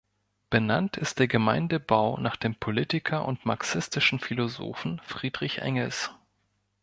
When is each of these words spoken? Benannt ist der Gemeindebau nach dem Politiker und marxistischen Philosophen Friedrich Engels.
Benannt 0.49 0.97
ist 0.97 1.19
der 1.19 1.27
Gemeindebau 1.27 2.17
nach 2.19 2.35
dem 2.35 2.55
Politiker 2.55 3.23
und 3.27 3.45
marxistischen 3.45 4.17
Philosophen 4.17 4.99
Friedrich 5.05 5.59
Engels. 5.59 6.09